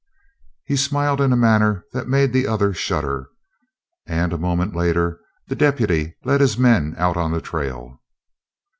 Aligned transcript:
He 0.65 0.77
smiled 0.77 1.21
in 1.21 1.31
a 1.31 1.35
manner 1.37 1.85
that 1.93 2.07
made 2.07 2.33
the 2.33 2.47
other 2.47 2.73
shudder. 2.73 3.29
And 4.07 4.33
a 4.33 4.37
moment 4.39 4.75
later 4.75 5.19
the 5.47 5.55
deputy 5.55 6.15
led 6.23 6.41
his 6.41 6.57
men 6.57 6.95
out 6.97 7.17
on 7.17 7.31
the 7.31 7.39
trail. 7.39 8.01